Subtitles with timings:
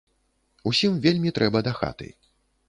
[0.71, 2.09] Усім вельмі трэба да хаты.